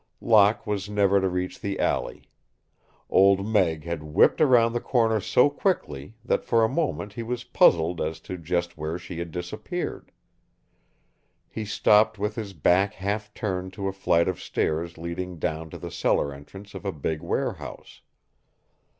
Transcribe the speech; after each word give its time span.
Locke 0.19 0.65
was 0.65 0.89
never 0.89 1.21
to 1.21 1.29
reach 1.29 1.59
the 1.59 1.79
alley. 1.79 2.23
Old 3.07 3.45
Meg 3.45 3.83
had 3.83 4.01
whipped 4.01 4.41
around 4.41 4.73
the 4.73 4.79
corner 4.81 5.19
so 5.21 5.47
quickly 5.47 6.15
that 6.25 6.43
for 6.43 6.63
a 6.63 6.67
moment 6.67 7.13
he 7.13 7.21
was 7.21 7.43
puzzled 7.43 8.01
as 8.01 8.19
to 8.21 8.35
just 8.39 8.79
where 8.79 8.97
she 8.97 9.19
had 9.19 9.29
disappeared. 9.29 10.11
He 11.47 11.65
stopped 11.65 12.17
with 12.17 12.33
his 12.33 12.53
back 12.53 12.95
half 12.95 13.31
turned 13.35 13.73
to 13.73 13.87
a 13.87 13.93
flight 13.93 14.27
of 14.27 14.41
stairs 14.41 14.97
leading 14.97 15.37
down 15.37 15.69
to 15.69 15.77
the 15.77 15.91
cellar 15.91 16.33
entrance 16.33 16.73
of 16.73 16.83
a 16.83 16.91
big 16.91 17.21
warehouse. 17.21 18.01